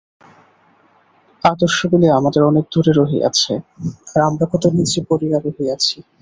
আদর্শগুলি 1.43 2.07
আমাদের 2.19 2.41
অনেক 2.43 2.65
দূরে 2.73 2.91
রহিয়াছে, 2.93 3.53
আর 4.11 4.21
আমরা 4.29 4.45
কত 4.51 4.63
নীচে 4.75 4.99
পড়িয়া 5.09 5.37
রহিয়াছি। 5.39 5.97